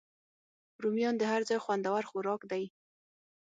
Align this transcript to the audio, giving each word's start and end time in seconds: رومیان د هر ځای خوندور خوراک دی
رومیان 0.81 1.15
د 1.17 1.23
هر 1.31 1.41
ځای 1.49 1.59
خوندور 1.63 2.03
خوراک 2.09 2.41
دی 2.51 2.63